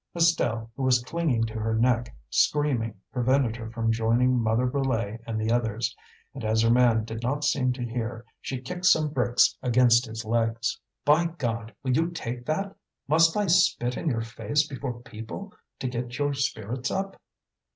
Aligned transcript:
Estelle, 0.15 0.71
who 0.75 0.81
was 0.81 1.03
clinging 1.03 1.43
to 1.43 1.59
her 1.59 1.75
neck, 1.75 2.15
screaming, 2.27 2.95
prevented 3.13 3.55
her 3.55 3.69
from 3.69 3.91
joining 3.91 4.35
Mother 4.39 4.65
Brulé 4.65 5.19
and 5.27 5.39
the 5.39 5.51
others. 5.51 5.95
And 6.33 6.43
as 6.43 6.63
her 6.63 6.71
man 6.71 7.03
did 7.05 7.21
not 7.21 7.43
seem 7.43 7.71
to 7.73 7.85
hear, 7.85 8.25
she 8.41 8.61
kicked 8.61 8.87
some 8.87 9.09
bricks 9.09 9.55
against 9.61 10.07
his 10.07 10.25
legs. 10.25 10.79
"By 11.05 11.27
God! 11.27 11.75
will 11.83 11.91
you 11.95 12.09
take 12.09 12.47
that? 12.47 12.75
Must 13.07 13.37
I 13.37 13.45
spit 13.45 13.95
in 13.95 14.09
your 14.09 14.21
face 14.23 14.67
before 14.67 15.01
people 15.01 15.53
to 15.77 15.87
get 15.87 16.17
your 16.17 16.33
spirits 16.33 16.89
up?" 16.89 17.15